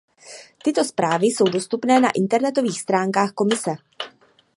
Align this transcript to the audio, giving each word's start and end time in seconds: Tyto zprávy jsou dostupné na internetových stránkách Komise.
Tyto 0.63 0.83
zprávy 0.83 1.25
jsou 1.27 1.43
dostupné 1.43 1.99
na 1.99 2.09
internetových 2.11 2.81
stránkách 2.81 3.31
Komise. 3.31 3.75